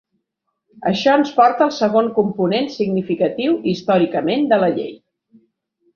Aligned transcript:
Això 0.91 1.13
ens 1.17 1.33
porta 1.35 1.63
al 1.67 1.73
segon 1.75 2.09
component 2.17 2.71
significatiu 2.79 3.55
històricament 3.73 4.53
de 4.55 4.63
la 4.65 4.71
Llei. 4.79 4.91